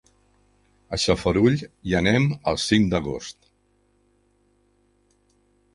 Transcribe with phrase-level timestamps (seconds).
[0.95, 3.53] A Xarafull hi anem el cinc d'agost.